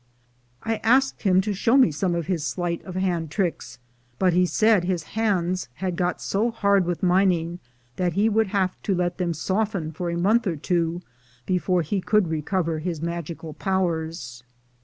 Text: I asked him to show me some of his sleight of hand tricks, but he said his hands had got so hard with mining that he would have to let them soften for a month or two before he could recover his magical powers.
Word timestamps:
I 0.63 0.77
asked 0.77 1.21
him 1.21 1.41
to 1.41 1.53
show 1.53 1.77
me 1.77 1.91
some 1.91 2.15
of 2.15 2.25
his 2.25 2.43
sleight 2.43 2.83
of 2.85 2.95
hand 2.95 3.29
tricks, 3.29 3.77
but 4.17 4.33
he 4.33 4.47
said 4.47 4.83
his 4.83 5.03
hands 5.13 5.69
had 5.75 5.95
got 5.95 6.19
so 6.19 6.49
hard 6.49 6.85
with 6.87 7.03
mining 7.03 7.59
that 7.97 8.13
he 8.13 8.27
would 8.27 8.47
have 8.47 8.81
to 8.81 8.95
let 8.95 9.19
them 9.19 9.35
soften 9.35 9.91
for 9.91 10.09
a 10.09 10.17
month 10.17 10.47
or 10.47 10.55
two 10.55 11.03
before 11.45 11.83
he 11.83 12.01
could 12.01 12.29
recover 12.29 12.79
his 12.79 12.99
magical 12.99 13.53
powers. 13.53 14.43